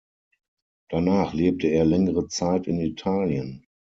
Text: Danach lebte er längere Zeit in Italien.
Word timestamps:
Danach 0.89 1.35
lebte 1.35 1.67
er 1.67 1.85
längere 1.85 2.27
Zeit 2.27 2.65
in 2.65 2.79
Italien. 2.79 3.67